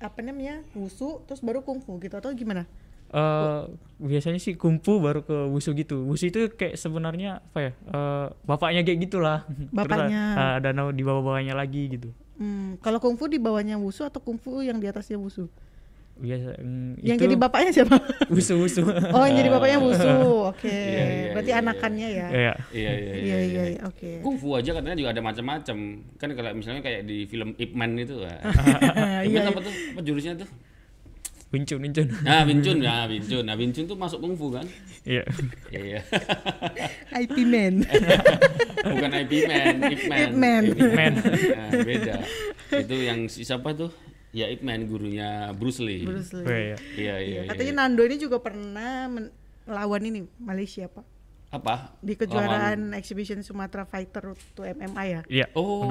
apa 0.05 0.21
namanya 0.21 0.61
wusu, 0.77 1.25
terus 1.25 1.41
baru 1.41 1.65
kungfu 1.65 1.97
gitu 1.97 2.13
atau 2.21 2.29
gimana? 2.37 2.69
Eh 3.09 3.61
biasanya 3.99 4.39
sih 4.39 4.55
kumpu 4.55 5.03
baru 5.03 5.27
ke 5.27 5.35
wusu 5.51 5.75
gitu. 5.75 6.07
Wusu 6.07 6.31
itu 6.31 6.47
kayak 6.55 6.79
sebenarnya 6.79 7.43
apa 7.43 7.59
ya? 7.59 7.73
eh, 7.75 8.27
bapaknya 8.47 8.87
kayak 8.87 8.99
gitulah. 9.11 9.43
Terus 9.49 9.75
Bapaknya. 9.75 10.23
ah, 10.39 10.53
ada 10.63 10.71
nama 10.71 10.95
di 10.95 11.03
bawah-bawahnya 11.03 11.59
lagi 11.59 11.91
gitu. 11.99 12.15
Hmm, 12.39 12.79
kalau 12.79 13.03
kungfu 13.03 13.27
di 13.27 13.43
bawahnya 13.43 13.75
wusu 13.83 14.07
atau 14.07 14.23
kungfu 14.23 14.63
yang 14.63 14.79
di 14.79 14.87
atasnya 14.87 15.19
wusu? 15.19 15.51
Biasa 16.19 16.59
mm, 16.59 16.99
Yang 17.03 17.17
itu 17.19 17.25
jadi 17.31 17.37
bapaknya 17.39 17.71
siapa? 17.75 17.95
wusu-wusu. 18.35 18.83
Oh, 18.87 19.23
yang 19.27 19.39
jadi 19.39 19.51
bapaknya 19.55 19.79
wusu. 19.83 20.11
Oke. 20.51 20.71
Iya, 20.71 21.05
iya, 21.07 21.31
Berarti 21.35 21.51
iya, 21.51 21.59
iya. 21.59 21.63
anakannya 21.67 22.09
ya. 22.11 22.27
Iya. 22.31 22.53
Iya 22.75 22.93
iya 22.95 23.13
Iya, 23.19 23.37
iya, 23.39 23.63
iya, 23.75 23.81
oke. 23.87 24.11
Kungfu 24.23 24.55
aja 24.55 24.71
katanya 24.75 24.99
juga 24.99 25.11
ada 25.15 25.23
macam-macam. 25.23 25.77
Kan 26.19 26.29
kalau 26.35 26.51
misalnya 26.55 26.83
kayak 26.83 27.07
di 27.07 27.27
film 27.31 27.55
Ip 27.59 27.71
Man 27.75 27.95
itu. 27.99 28.19
Ip 28.23 29.27
Iya, 29.31 29.39
Man 29.43 29.51
apa 29.51 29.61
tuh? 29.63 29.75
Apa 29.95 30.01
jurusnya 30.03 30.35
tuh? 30.43 30.49
Wincun, 31.49 31.81
wincun. 31.81 32.07
Nah, 32.29 32.45
Wing 32.45 32.61
Chun, 32.61 32.77
ya 32.85 33.09
Wing 33.09 33.25
Chun. 33.25 33.45
Nah, 33.49 33.57
Wing 33.57 33.73
Chun 33.73 33.89
tuh 33.89 33.97
masuk 33.97 34.21
kungfu 34.21 34.53
kan? 34.53 34.69
Iya. 35.09 35.25
Iya. 35.73 36.01
IP 37.25 37.37
man. 37.49 37.89
Bukan 38.93 39.11
IP 39.17 39.33
man, 39.49 39.75
Ip 39.89 40.03
Man. 40.05 40.29
Ip 40.29 40.35
Man. 40.37 40.63
Ip 40.77 40.93
Man. 40.93 41.13
Nah, 41.17 41.71
beda. 41.81 42.15
Itu 42.85 42.97
yang 43.01 43.33
si 43.33 43.49
siapa 43.49 43.73
tuh? 43.73 43.89
Ya 44.37 44.45
Ip 44.53 44.61
Man 44.61 44.85
gurunya 44.93 45.57
Bruce 45.57 45.81
Lee. 45.81 46.05
Bruce 46.05 46.37
Lee. 46.37 46.45
Oh, 46.45 46.53
iya. 46.53 46.77
Iya, 47.01 47.15
iya, 47.17 47.41
iya. 47.49 47.49
Katanya 47.49 47.89
Nando 47.89 48.05
ini 48.05 48.21
juga 48.21 48.45
pernah 48.45 49.09
melawan 49.65 50.03
ini 50.05 50.25
Malaysia 50.41 50.89
pak 50.89 51.05
Apa? 51.49 51.97
di 52.05 52.13
kejuaraan 52.13 52.93
exhibition 52.93 53.41
Sumatera 53.41 53.89
Fighter 53.89 54.37
to 54.53 54.69
MMA 54.69 55.05
ya. 55.09 55.21
Iya. 55.33 55.47
Oh, 55.57 55.89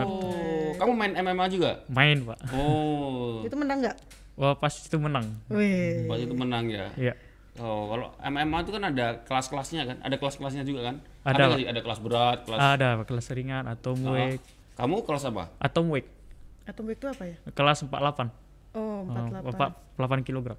kamu 0.78 0.94
main 0.94 1.14
MMA 1.18 1.46
juga? 1.50 1.82
Main, 1.90 2.22
Pak. 2.30 2.54
Oh, 2.54 3.42
Itu 3.42 3.58
menang 3.58 3.82
nggak? 3.82 4.26
Wah, 4.38 4.53
pas 4.53 4.70
itu 4.70 4.94
menang. 4.96 5.25
Wih. 5.50 6.06
waktu 6.06 6.29
itu 6.29 6.36
menang 6.38 6.70
ya. 6.70 6.94
Iya. 6.94 7.13
Oh, 7.58 7.89
kalau 7.89 8.13
MMA 8.22 8.58
itu 8.62 8.72
kan 8.72 8.84
ada 8.86 9.08
kelas-kelasnya 9.25 9.82
kan? 9.84 9.98
Ada 10.00 10.15
kelas-kelasnya 10.15 10.62
juga 10.62 10.94
kan? 10.94 10.96
Ada, 11.25 11.58
sih? 11.58 11.65
ada 11.65 11.82
kelas 11.82 12.00
berat, 12.00 12.38
kelas. 12.46 12.60
Ada 12.62 12.88
kelas 13.01 13.27
ringan 13.34 13.65
atau 13.65 13.98
Oh. 13.98 14.13
weight, 14.13 14.46
Kamu 14.77 15.01
kelas 15.01 15.25
apa? 15.25 15.50
atau 15.58 15.82
weight 15.89 16.06
Atau 16.63 16.86
itu 16.86 17.01
apa 17.03 17.24
ya? 17.25 17.36
kelas 17.50 17.82
48. 17.82 18.29
Oh, 18.77 19.01
Oh, 19.01 19.41
48. 19.41 19.74
8 19.98 20.22
kilogram. 20.22 20.58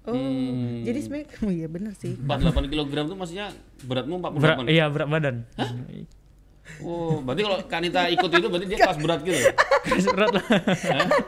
Oh, 0.00 0.16
Hmm. 0.16 0.80
jadi 0.80 0.96
sebenarnya 0.96 1.28
oh 1.44 1.52
iya 1.52 1.68
bener 1.68 1.92
sih. 1.92 2.16
48 2.16 2.72
kg 2.72 2.88
itu 3.04 3.14
maksudnya 3.14 3.46
beratmu 3.84 4.16
48. 4.16 4.40
Berat, 4.40 4.56
iya 4.64 4.84
berat 4.88 5.08
badan. 5.12 5.36
Oh, 6.78 7.18
berarti 7.18 7.42
kalau 7.42 7.58
Kanita 7.66 8.06
ikut 8.06 8.30
itu 8.30 8.46
berarti 8.46 8.66
dia 8.70 8.78
kelas 8.78 8.98
berat 9.02 9.20
gitu. 9.26 9.42
Keras 9.82 10.06
berat 10.06 10.30
lah. 10.30 10.46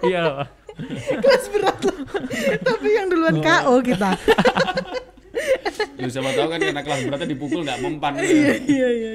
Iya. 0.06 0.22
Kelas 1.25 1.45
berat 1.49 1.79
loh. 1.83 1.97
Tapi 2.59 2.88
yang 2.91 3.07
duluan 3.09 3.37
KO 3.38 3.75
kita. 3.81 4.11
Lu 5.99 6.09
siapa 6.12 6.31
tahu 6.33 6.47
kan 6.49 6.59
karena 6.61 6.83
kelas 6.83 7.00
beratnya 7.07 7.29
dipukul 7.29 7.61
nggak 7.62 7.79
mempan. 7.81 8.12
iya, 8.19 8.55
iya, 8.61 8.88
iya. 8.88 8.88
iya. 8.91 9.12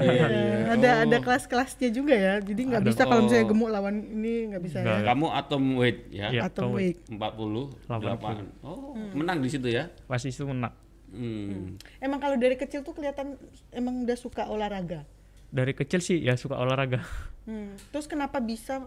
Iya, 0.00 0.26
iya. 0.28 0.56
Ada 0.70 0.90
Oh. 0.90 1.04
ada 1.08 1.16
kelas-kelasnya 1.18 1.88
juga 1.90 2.14
ya. 2.14 2.34
Jadi 2.38 2.62
nggak 2.68 2.82
bisa 2.84 3.02
kalau 3.04 3.24
misalnya 3.24 3.46
Oh. 3.46 3.50
gemuk 3.50 3.68
lawan 3.68 3.96
ini 4.04 4.32
nggak 4.52 4.62
bisa 4.62 4.78
ya. 4.80 5.02
Kamu 5.02 5.26
atom 5.32 5.62
weight 5.80 5.98
ya? 6.12 6.28
Atau 6.44 6.68
atom 6.68 6.78
weight. 6.78 6.98
48. 7.08 8.62
Oh, 8.62 8.94
menang 9.16 9.40
di 9.40 9.48
situ 9.48 9.68
ya? 9.68 9.88
Pas 10.06 10.20
itu 10.20 10.44
menang. 10.44 10.72
Hmm. 11.10 11.74
Emang 11.98 12.22
kalau 12.22 12.38
dari 12.38 12.54
kecil 12.54 12.86
tuh 12.86 12.94
kelihatan 12.94 13.34
emang 13.74 14.06
udah 14.06 14.14
suka 14.14 14.46
olahraga. 14.46 15.02
Dari 15.50 15.74
kecil 15.74 15.98
sih 15.98 16.22
ya 16.22 16.38
suka 16.38 16.54
olahraga. 16.54 17.02
Hmm. 17.48 17.74
Terus 17.90 18.06
kenapa 18.06 18.38
bisa 18.38 18.86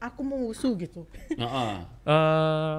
aku 0.00 0.20
mau 0.20 0.40
wusu 0.42 0.74
gitu? 0.74 1.04
Heeh. 1.30 1.72
Eh 2.04 2.78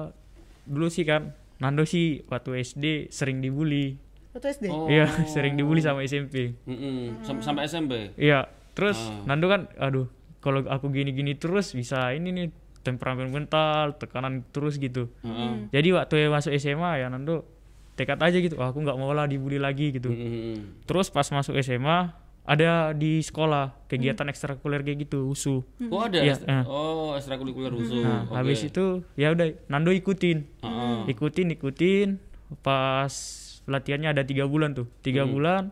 dulu 0.62 0.86
sih 0.86 1.02
kan 1.02 1.34
Nando 1.56 1.82
sih 1.82 2.26
waktu 2.26 2.58
SD 2.60 2.84
sering 3.08 3.38
dibully. 3.38 3.94
Waktu 4.34 4.46
SD. 4.50 4.64
Oh. 4.66 4.90
Iya, 4.90 5.06
sering 5.32 5.54
dibully 5.54 5.78
sama 5.78 6.02
SMP. 6.02 6.58
Mm-mm. 6.64 7.22
Sam- 7.22 7.38
Sampai 7.40 7.64
SMP. 7.64 8.10
Iya, 8.16 8.50
terus 8.74 8.98
Ah. 8.98 9.22
Nando 9.24 9.46
kan 9.46 9.70
aduh, 9.76 10.10
kalau 10.38 10.66
aku 10.66 10.90
gini-gini 10.90 11.34
terus 11.34 11.70
bisa 11.70 12.10
ini 12.10 12.30
nih 12.30 12.46
temperamen 12.82 13.30
mental, 13.30 13.94
tekanan 13.94 14.42
terus 14.50 14.74
gitu. 14.76 15.06
Heeh. 15.22 15.70
Jadi 15.70 15.88
waktu 15.94 16.26
masuk 16.26 16.50
SMA 16.52 16.98
ya 16.98 17.06
Nando 17.06 17.46
tekad 17.92 18.18
aja 18.18 18.34
gitu, 18.34 18.56
"Wah, 18.56 18.72
aku 18.72 18.82
nggak 18.82 18.96
mau 18.96 19.12
lah 19.12 19.28
dibully 19.28 19.60
lagi 19.60 19.92
gitu. 19.92 20.10
Mm-mm. 20.10 20.82
Terus 20.82 21.06
pas 21.06 21.28
masuk 21.28 21.54
SMA 21.56 22.10
ada 22.42 22.90
di 22.90 23.22
sekolah 23.22 23.86
kegiatan 23.86 24.26
ekstrakurikuler 24.26 24.82
kayak 24.82 25.06
gitu, 25.06 25.30
USU. 25.30 25.62
Oh 25.90 26.02
ada? 26.02 26.18
Iya, 26.18 26.42
eh. 26.42 26.64
Oh 26.66 27.14
ekstrakurikuler 27.14 27.70
usul. 27.70 28.02
Nah, 28.02 28.26
Oke. 28.26 28.34
habis 28.34 28.60
itu 28.66 29.06
ya 29.14 29.30
udah 29.30 29.46
Nando 29.70 29.94
ikutin. 29.94 30.42
Heeh. 30.62 30.98
Ikutin, 31.14 31.54
ikutin. 31.54 32.18
Pas 32.60 33.14
pelatihannya 33.62 34.10
ada 34.10 34.22
tiga 34.26 34.50
bulan 34.50 34.74
tuh, 34.74 34.90
tiga 35.06 35.22
bulan. 35.22 35.70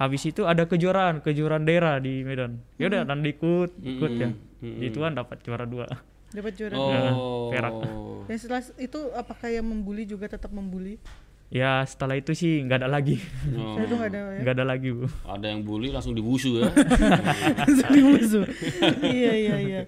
Habis 0.00 0.32
itu 0.32 0.48
ada 0.48 0.64
kejuaraan, 0.64 1.20
kejuaraan 1.20 1.68
daerah 1.68 2.00
di 2.00 2.24
Medan. 2.24 2.64
Ya 2.80 2.88
udah 2.88 3.04
Nando 3.04 3.28
ikut, 3.28 3.76
ikut 3.84 4.10
ya. 4.16 4.32
Mm-mm. 4.32 4.80
Di 4.80 4.88
Tuan 4.88 5.12
dapat 5.12 5.44
juara 5.44 5.68
dua. 5.68 5.84
Dapat 6.32 6.52
juara. 6.56 6.76
Oh. 6.80 7.52
perak. 7.52 7.72
Dan 8.24 8.36
setelah 8.40 8.62
itu 8.80 9.00
apakah 9.12 9.52
yang 9.52 9.68
membuli 9.68 10.08
juga 10.08 10.30
tetap 10.30 10.48
membuli? 10.48 10.96
Ya 11.50 11.82
setelah 11.82 12.14
itu 12.14 12.30
sih 12.30 12.62
nggak 12.62 12.78
ada 12.78 12.88
lagi, 12.88 13.18
Oh. 13.52 13.74
Saya 13.74 13.84
tuh 13.84 13.96
nggak 13.98 14.10
ada 14.14 14.20
ya. 14.22 14.38
nggak 14.38 14.54
ada 14.54 14.64
lagi 14.64 14.88
bu. 14.94 15.10
Ada 15.26 15.46
yang 15.50 15.66
bully 15.66 15.90
langsung 15.90 16.14
diwusu 16.14 16.62
ya. 16.62 16.70
Langsung 17.66 17.90
di 17.90 18.00
wusu. 18.00 18.40
iya 19.02 19.32
iya 19.34 19.56
iya. 19.58 19.80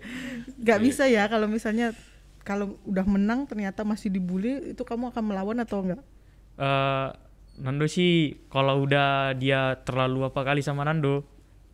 Gak 0.59 0.83
bisa 0.83 1.07
ya 1.07 1.31
kalau 1.31 1.47
misalnya 1.47 1.95
kalau 2.42 2.83
udah 2.83 3.07
menang 3.07 3.47
ternyata 3.47 3.87
masih 3.87 4.11
dibully 4.11 4.75
itu 4.75 4.83
kamu 4.83 5.14
akan 5.14 5.23
melawan 5.23 5.62
atau 5.62 5.87
enggak? 5.87 6.02
eh 6.59 7.09
Nando 7.52 7.87
sih 7.87 8.42
kalau 8.50 8.83
udah 8.83 9.37
dia 9.37 9.78
terlalu 9.83 10.26
apa 10.26 10.42
kali 10.42 10.66
sama 10.66 10.83
Nando, 10.83 11.23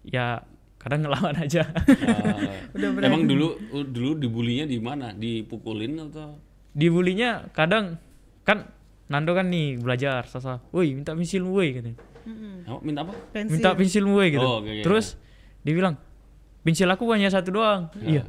ya 0.05 0.45
kadang 0.77 1.01
ngelawan 1.01 1.33
aja. 1.49 1.65
Ah. 1.65 2.61
Udah 2.77 2.89
berani. 2.93 3.09
Emang 3.09 3.23
dulu 3.25 3.57
dulu 3.89 4.21
dibulinya 4.21 4.69
di 4.69 4.77
mana? 4.77 5.17
Dipukulin 5.17 5.97
atau? 6.03 6.37
Dibulinya 6.77 7.49
kadang 7.51 7.97
kan 8.45 8.69
Nando 9.09 9.33
kan 9.33 9.49
nih 9.49 9.81
belajar, 9.81 10.29
sasa, 10.29 10.61
woi 10.69 10.93
minta 10.93 11.17
pensilmu 11.17 11.49
woi 11.51 11.73
katanya. 11.73 11.97
Mm-mm. 12.29 12.69
Oh, 12.69 12.81
minta 12.85 13.01
apa? 13.09 13.17
Pensil. 13.33 13.57
minta 13.57 13.73
pensilmu 13.73 14.13
woi 14.13 14.29
gitu. 14.37 14.45
Oh, 14.45 14.61
oke. 14.61 14.85
Terus 14.85 15.17
dia 15.65 15.73
bilang, 15.73 15.97
pensil 16.61 16.85
aku 16.93 17.09
hanya 17.17 17.33
satu 17.33 17.49
doang. 17.49 17.89
Iya. 18.05 18.29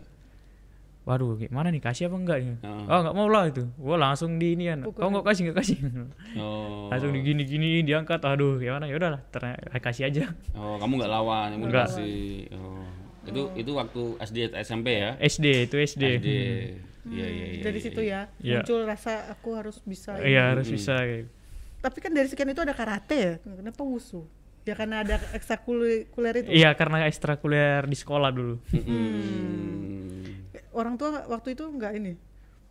Waduh, 1.03 1.41
gimana 1.41 1.73
nih 1.73 1.81
kasih 1.81 2.05
apa 2.05 2.15
enggak 2.21 2.37
ya? 2.37 2.53
Heeh. 2.61 2.83
Oh 2.85 2.99
nggak 3.01 3.15
mau 3.17 3.27
lah 3.27 3.49
itu. 3.49 3.65
Wah 3.81 3.97
langsung 3.97 4.37
di 4.37 4.53
ini 4.53 4.69
kan. 4.69 4.85
Kau 4.93 5.09
nggak 5.09 5.25
kasih 5.25 5.41
nggak 5.49 5.57
kasih. 5.57 5.77
Oh. 6.39 6.85
langsung 6.93 7.09
digini-gini 7.11 7.81
diangkat. 7.81 8.21
Aduh 8.21 8.61
gimana 8.61 8.85
ya 8.85 8.93
udahlah, 8.95 9.19
ternyata 9.33 9.81
kasih 9.81 10.05
aja. 10.05 10.29
Oh, 10.53 10.77
kamu 10.77 11.01
nggak 11.01 11.11
lawan, 11.11 11.47
kamu 11.57 11.63
Nggak. 11.67 11.87
dikasih. 11.89 12.21
Oh. 12.55 12.85
Itu 13.25 13.41
itu 13.57 13.71
waktu 13.73 14.01
SD 14.21 14.37
atau 14.53 14.59
SMP 14.61 14.87
ya? 15.01 15.11
SD 15.17 15.45
itu 15.65 15.75
SD. 15.81 16.03
SD. 16.21 16.29
Iya 17.09 17.27
iya 17.27 17.45
iya. 17.57 17.63
Dari 17.65 17.79
iya, 17.81 17.85
situ 17.89 18.01
ya 18.05 18.21
Iya. 18.39 18.61
muncul 18.61 18.79
rasa 18.85 19.27
aku 19.33 19.49
harus 19.57 19.77
bisa. 19.81 20.15
Iya 20.21 20.53
harus 20.55 20.69
bisa. 20.69 20.93
kayak 20.95 21.25
gitu. 21.25 21.31
Tapi 21.79 21.97
kan 22.03 22.11
dari 22.11 22.27
sekian 22.27 22.51
itu 22.51 22.61
ada 22.61 22.75
karate 22.75 23.17
ya. 23.17 23.33
Kenapa 23.41 23.81
wusu? 23.81 24.27
Ya 24.67 24.75
karena 24.75 25.01
ada 25.01 25.15
ekstrakurikuler 25.33 26.45
itu. 26.45 26.49
Iya 26.51 26.75
karena 26.75 27.07
ekstrakurikuler 27.07 27.87
di 27.87 27.97
sekolah 27.97 28.29
dulu. 28.29 28.55
Mm. 28.75 30.45
Orang 30.75 30.99
tua 30.99 31.25
waktu 31.25 31.57
itu 31.57 31.65
enggak 31.65 31.97
ini. 31.97 32.13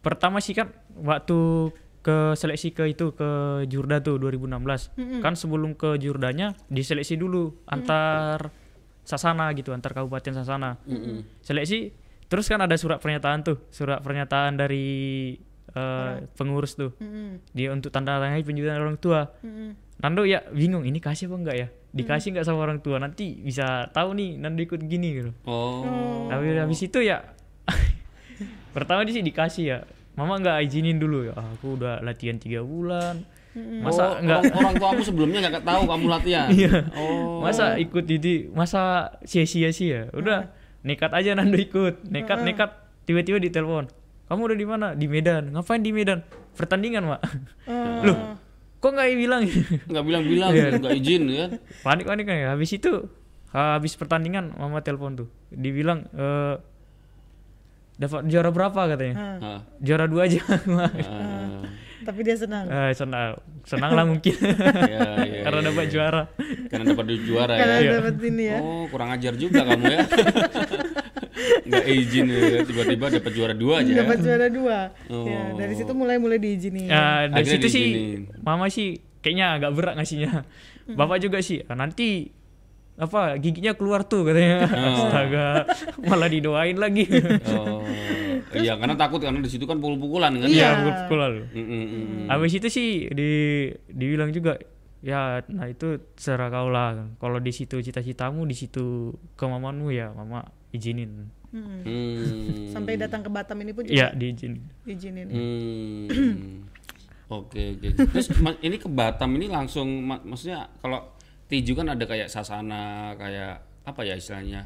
Pertama 0.05 0.39
sih 0.39 0.55
kan 0.55 0.71
waktu 0.95 1.73
ke 1.99 2.39
seleksi 2.39 2.71
ke 2.73 2.85
itu 2.89 3.11
ke 3.13 3.65
Jurda 3.67 3.99
tuh 3.99 4.17
2016. 4.23 4.95
Mm-mm. 4.95 5.21
Kan 5.21 5.35
sebelum 5.35 5.75
ke 5.75 5.99
Jurdanya 5.99 6.55
diseleksi 6.71 7.19
dulu 7.19 7.59
antar 7.67 8.55
sasana 9.03 9.51
gitu, 9.57 9.75
antar 9.75 9.97
kabupaten 9.97 10.37
sasana. 10.37 10.79
Mm-mm. 10.87 11.27
Seleksi 11.43 11.91
terus 12.29 12.47
kan 12.47 12.61
ada 12.61 12.77
surat 12.77 13.01
pernyataan 13.01 13.41
tuh, 13.43 13.59
surat 13.73 13.99
pernyataan 14.05 14.57
dari 14.57 14.87
eh, 15.73 16.13
pengurus 16.37 16.77
tuh. 16.77 16.93
Mm-mm. 17.01 17.41
Dia 17.53 17.73
untuk 17.73 17.93
tanda 17.93 18.17
tangani 18.21 18.45
penjualan 18.45 18.79
orang 18.79 18.97
tua. 18.97 19.33
Mm-mm. 19.45 19.77
Nando 19.99 20.23
ya 20.23 20.47
bingung 20.55 20.87
ini 20.87 21.03
kasih 21.03 21.27
apa 21.27 21.37
enggak 21.43 21.57
ya? 21.59 21.69
Dikasih 21.89 22.37
nggak 22.37 22.47
sama 22.47 22.63
orang 22.63 22.79
tua 22.79 23.03
nanti 23.03 23.35
bisa 23.35 23.91
tahu 23.91 24.15
nih 24.15 24.39
Nando 24.39 24.63
ikut 24.63 24.79
gini 24.87 25.09
gitu. 25.19 25.31
Oh. 25.43 26.29
Tapi 26.31 26.55
habis 26.55 26.79
itu 26.85 27.03
ya 27.03 27.35
pertama 28.77 29.03
di 29.03 29.11
sih 29.17 29.25
dikasih 29.25 29.65
ya. 29.67 29.79
Mama 30.15 30.39
nggak 30.39 30.67
izinin 30.67 30.99
dulu 30.99 31.31
ya. 31.31 31.35
"Ah, 31.35 31.51
Aku 31.59 31.75
udah 31.79 32.03
latihan 32.03 32.39
tiga 32.39 32.63
bulan. 32.63 33.23
Masa 33.59 34.19
oh, 34.19 34.23
nggak 34.23 34.39
orang, 34.39 34.55
orang 34.55 34.75
tuamu 34.79 35.03
sebelumnya 35.03 35.39
nggak 35.51 35.67
tahu 35.67 35.83
kamu 35.91 36.07
latihan. 36.07 36.47
Iya. 36.59 36.75
Oh. 36.95 37.43
masa 37.43 37.75
ikut 37.75 38.07
ini 38.07 38.51
masa 38.55 39.15
sia-sia 39.27 39.75
sih 39.75 39.91
ya. 39.91 40.03
Udah 40.15 40.51
nekat 40.83 41.11
aja 41.13 41.35
Nando 41.35 41.57
ikut. 41.57 42.07
Nekat 42.07 42.43
nekat 42.43 42.71
tiba-tiba 43.05 43.39
ditelepon. 43.39 43.89
Kamu 44.29 44.41
udah 44.45 44.59
di 44.59 44.67
mana? 44.69 44.87
Di 44.93 45.09
Medan. 45.09 45.57
Ngapain 45.57 45.81
di 45.81 45.89
Medan? 45.89 46.21
Pertandingan, 46.53 47.09
Mak. 47.09 47.21
Oh. 47.65 48.03
Loh, 48.05 48.17
kok 48.77 48.93
nggak 48.93 49.09
bilang? 49.17 49.43
nggak 49.89 50.05
bilang-bilang, 50.05 50.51
Iya. 50.53 50.69
nggak 50.77 50.93
izin 50.97 51.23
kan? 51.31 51.51
panik 51.81 52.05
panik 52.05 52.25
kan 52.29 52.37
ya. 52.37 52.49
Habis 52.53 52.71
itu 52.77 53.09
habis 53.49 53.97
pertandingan 53.97 54.53
mama 54.55 54.85
telepon 54.85 55.17
tuh. 55.17 55.29
Dibilang 55.49 56.05
eh 56.13 56.61
dapat 57.97 58.29
juara 58.29 58.53
berapa 58.53 58.81
katanya? 58.87 59.15
Juara 59.81 60.05
dua 60.05 60.29
aja. 60.29 60.39
Tapi 62.09 62.21
dia 62.25 62.37
senang. 62.41 62.65
Eh, 62.65 62.93
senang 62.97 63.37
senang 63.69 63.93
lah 63.93 64.09
mungkin 64.09 64.33
Iya, 64.89 65.29
iya, 65.29 65.41
karena 65.45 65.61
iya, 65.61 65.69
dapat 65.69 65.85
iya. 65.85 65.93
juara. 65.93 66.23
Karena 66.73 66.85
dapat 66.89 67.05
juara 67.21 67.53
ya. 67.53 67.61
Karena 67.61 67.77
Iya. 67.77 67.91
dapat 68.01 68.15
ini 68.25 68.45
ya. 68.49 68.59
Oh, 68.65 68.85
kurang 68.89 69.11
ajar 69.13 69.33
juga 69.37 69.61
kamu 69.61 69.85
ya. 69.85 70.01
Nggak 71.69 71.85
izin 71.87 72.27
ya, 72.33 72.65
tiba-tiba 72.65 73.05
dapat 73.13 73.33
juara 73.37 73.53
dua 73.53 73.85
aja. 73.85 73.93
Dapat 73.93 74.19
juara 74.25 74.47
dua. 74.49 74.79
Oh. 75.13 75.29
Ya, 75.29 75.43
dari 75.55 75.75
situ 75.77 75.93
mulai 75.93 76.17
mulai 76.17 76.41
diizinin. 76.41 76.89
Ya, 76.89 77.29
dari 77.29 77.45
Akhirnya 77.45 77.61
situ 77.61 77.69
sih 77.69 77.85
diizinin. 77.87 78.23
mama 78.41 78.67
sih 78.73 78.89
kayaknya 79.21 79.61
agak 79.61 79.71
berat 79.77 79.95
ngasihnya. 80.01 80.49
Bapak 80.89 81.21
juga 81.21 81.45
sih, 81.45 81.61
"Ah, 81.69 81.77
nanti 81.77 82.33
apa 82.97 83.37
giginya 83.37 83.77
keluar 83.77 84.03
tuh 84.03 84.25
katanya. 84.25 84.65
Astaga, 84.65 85.49
malah 86.03 86.27
didoain 86.27 86.75
lagi. 86.75 87.05
Oh. 87.53 87.85
Iya, 88.55 88.75
karena 88.77 88.95
takut 88.95 89.21
karena 89.21 89.39
di 89.39 89.51
situ 89.51 89.65
kan 89.65 89.77
pukul-pukulan 89.77 90.33
kan. 90.35 90.49
Iya. 90.49 90.55
Iya, 90.55 90.69
pukul 91.05 91.19
lalu. 91.19 91.43
Mm, 91.53 91.65
mm. 91.65 92.27
Habis 92.29 92.53
itu 92.57 92.69
sih 92.69 92.89
di 93.13 93.31
dibilang 93.89 94.33
juga 94.33 94.57
ya 94.99 95.47
nah 95.47 95.71
itu 95.71 96.03
serah 96.19 96.51
kau 96.51 96.67
lah 96.67 97.15
kalau 97.23 97.39
di 97.39 97.55
situ 97.55 97.79
cita-citamu 97.79 98.43
di 98.43 98.59
situ 98.59 99.15
kemauanmu 99.39 99.95
ya 99.95 100.11
mama 100.11 100.43
izinin 100.75 101.31
Mm. 101.49 101.81
Hmm. 101.81 102.69
Sampai 102.69 103.01
datang 103.01 103.25
ke 103.25 103.33
Batam 103.33 103.57
ini 103.65 103.73
pun 103.73 103.81
juga 103.81 103.97
iya 103.97 104.13
diizinin 104.13 104.61
diizinin. 104.85 105.27
Hmm. 105.33 106.05
Oke 107.41 107.77
oke. 107.77 107.89
Terus 108.09 108.29
ini 108.61 108.77
ke 108.77 108.89
Batam 108.89 109.33
ini 109.37 109.49
langsung 109.49 109.85
ma- 110.05 110.21
maksudnya 110.21 110.69
kalau 110.81 111.09
tinju 111.45 111.73
kan 111.73 111.89
ada 111.89 112.05
kayak 112.05 112.29
sasana 112.29 113.13
kayak 113.17 113.65
apa 113.85 114.01
ya 114.01 114.17
istilahnya. 114.17 114.65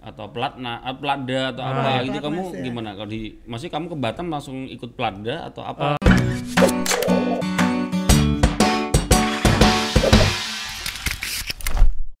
Atau 0.00 0.30
platna, 0.30 0.78
ah, 0.80 0.94
plada 0.94 1.52
atau 1.52 1.62
Ah, 1.62 1.70
apa 1.74 1.88
ya, 2.00 2.00
gitu 2.06 2.18
kamu 2.22 2.42
ya. 2.54 2.62
gimana 2.64 2.90
kalau 2.94 3.10
di 3.10 3.34
maksudnya 3.44 3.72
kamu 3.74 3.86
ke 3.92 3.96
Batam 3.98 4.26
langsung 4.30 4.56
ikut 4.66 4.94
plada 4.94 5.50
atau 5.50 5.62
apa? 5.66 6.05